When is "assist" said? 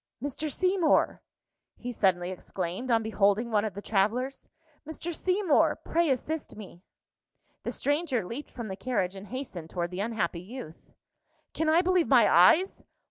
6.09-6.55